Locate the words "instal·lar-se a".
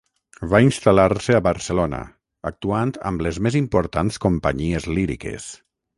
0.67-1.41